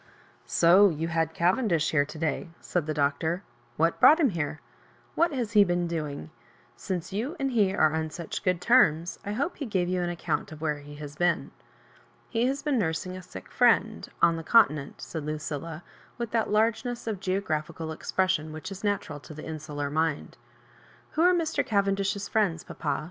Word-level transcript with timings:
*' 0.31 0.43
So 0.47 0.89
you 0.89 1.09
had 1.09 1.35
Cavendish 1.35 1.91
here 1.91 2.05
to 2.05 2.17
day 2.17 2.49
7" 2.55 2.55
said 2.61 2.85
the 2.87 2.93
Doctor. 2.95 3.43
''What 3.77 3.99
brought 3.99 4.19
him 4.19 4.31
here? 4.31 4.59
What 5.13 5.31
has 5.31 5.51
he 5.51 5.63
been 5.63 5.85
doing 5.85 6.31
7 6.75 7.01
Since 7.03 7.13
you 7.13 7.35
and 7.39 7.51
he 7.51 7.71
are 7.75 7.93
on 7.93 8.09
such 8.09 8.41
good 8.41 8.59
terms, 8.61 9.19
I 9.23 9.33
hope 9.33 9.57
he 9.57 9.67
gave 9.67 9.89
you 9.89 10.01
an 10.01 10.09
account 10.09 10.51
of 10.51 10.59
where 10.59 10.79
he 10.79 10.95
has 10.95 11.15
been."" 11.15 11.51
He 12.31 12.47
has 12.47 12.63
been 12.63 12.79
nureing 12.79 13.15
a 13.15 13.21
sick 13.21 13.51
friend 13.51 14.09
on— 14.23 14.37
the 14.37 14.43
Continent," 14.43 15.01
said 15.01 15.23
Lucilla, 15.23 15.83
with 16.17 16.31
that 16.31 16.49
largeness 16.49 17.05
of 17.05 17.19
geographical 17.19 17.91
expression 17.91 18.51
which 18.51 18.71
is 18.71 18.83
natural 18.83 19.19
to 19.19 19.35
the 19.35 19.45
insular 19.45 19.91
mind." 19.91 20.35
Who 21.11 21.21
are 21.21 21.35
Mr. 21.35 21.63
Cavendish's 21.63 22.27
friends, 22.27 22.63
papa 22.63 22.99